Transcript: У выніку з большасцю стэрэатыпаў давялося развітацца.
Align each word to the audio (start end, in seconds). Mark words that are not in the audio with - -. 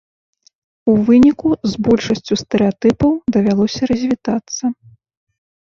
У 0.93 0.95
выніку 1.09 1.47
з 1.73 1.83
большасцю 1.89 2.33
стэрэатыпаў 2.43 3.11
давялося 3.37 3.81
развітацца. 3.95 4.63